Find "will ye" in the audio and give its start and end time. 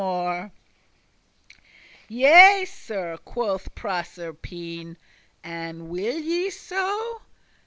5.89-6.49